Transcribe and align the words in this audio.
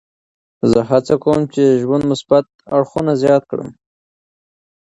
زه 0.71 0.79
هڅه 0.89 1.15
کوم 1.23 1.41
چې 1.53 1.61
د 1.65 1.71
ژوند 1.83 2.03
مثبت 2.11 2.45
اړخونه 2.75 3.11
زیات 3.21 3.43
کړم. 3.51 3.69